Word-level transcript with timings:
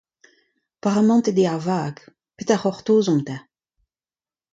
Paramantet 0.81 1.37
eo 1.43 1.49
ar 1.53 1.59
vag, 1.67 1.95
petra 2.35 2.55
a 2.57 2.61
c'hortozomp 2.61 3.13
enta? 3.19 3.37